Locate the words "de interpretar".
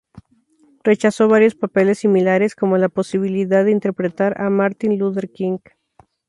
3.63-4.41